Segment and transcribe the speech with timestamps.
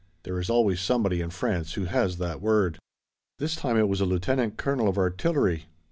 [0.23, 2.79] There is always somebody in France who has that word.
[3.37, 5.65] This time it was a lieutenant colonel of artillery.